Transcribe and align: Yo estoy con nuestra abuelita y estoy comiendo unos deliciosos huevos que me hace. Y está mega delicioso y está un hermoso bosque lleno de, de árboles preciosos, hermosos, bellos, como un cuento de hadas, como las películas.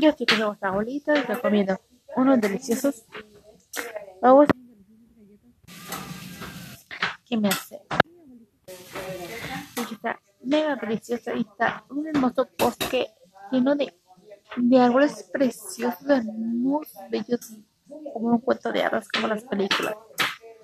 Yo 0.00 0.10
estoy 0.10 0.26
con 0.26 0.38
nuestra 0.38 0.68
abuelita 0.68 1.14
y 1.14 1.18
estoy 1.18 1.36
comiendo 1.36 1.80
unos 2.16 2.40
deliciosos 2.40 3.04
huevos 4.20 4.48
que 7.24 7.36
me 7.36 7.48
hace. 7.48 7.80
Y 9.76 9.94
está 9.94 10.20
mega 10.42 10.76
delicioso 10.76 11.32
y 11.34 11.40
está 11.40 11.84
un 11.90 12.06
hermoso 12.06 12.48
bosque 12.58 13.08
lleno 13.50 13.74
de, 13.74 13.94
de 14.56 14.78
árboles 14.78 15.28
preciosos, 15.32 16.08
hermosos, 16.08 17.02
bellos, 17.10 17.40
como 18.12 18.28
un 18.28 18.38
cuento 18.38 18.70
de 18.72 18.82
hadas, 18.82 19.08
como 19.08 19.26
las 19.26 19.42
películas. 19.44 19.94